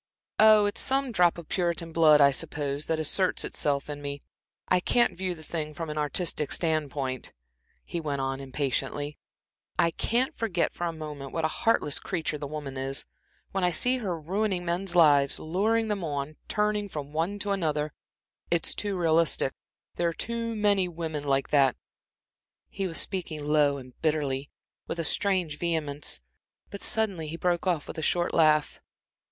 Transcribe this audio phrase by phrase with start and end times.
[0.39, 3.43] "Oh, it's some drop of Puritan blood, I suppose," he went on, impatiently, "that asserts
[3.45, 4.23] itself in me.
[4.67, 7.31] I can't view the thing from an artistic standpoint.
[7.87, 8.47] I
[9.91, 13.05] can't forget for a moment what a heartless creature the woman is.
[13.51, 17.93] When I see her ruining men's lives, luring them on, turning from one to another
[18.49, 19.53] it's too realistic
[19.97, 21.75] there are too many women like that"
[22.69, 24.49] He was speaking low and bitterly,
[24.87, 26.21] with a strange vehemence,
[26.71, 28.79] but suddenly he broke off, with a short laugh.